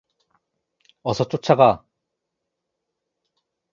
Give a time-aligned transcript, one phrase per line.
[1.03, 1.85] 어서 쫓아가!